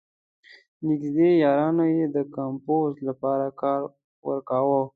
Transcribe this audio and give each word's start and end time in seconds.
نېږدې 0.87 1.29
یارانو 1.43 1.85
یې 1.95 2.05
د 2.15 2.17
کمپوز 2.35 2.93
لپاره 3.07 3.45
کار 3.61 3.79
ورکاوه. 4.27 4.81